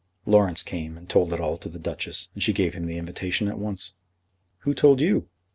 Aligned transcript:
"Laurence 0.25 0.63
came 0.63 0.97
and 0.97 1.07
told 1.07 1.31
it 1.31 1.39
all 1.39 1.59
to 1.59 1.69
the 1.69 1.77
Duchess, 1.77 2.29
and 2.33 2.41
she 2.41 2.53
gave 2.53 2.73
him 2.73 2.87
the 2.87 2.97
invitation 2.97 3.47
at 3.47 3.59
once." 3.59 3.93
"Who 4.61 4.73
told 4.73 4.99
you?" 4.99 5.27